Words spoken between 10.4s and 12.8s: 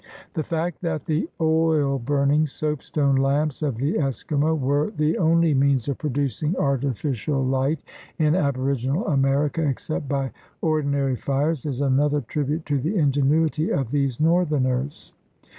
ordinary fires, is another tribute to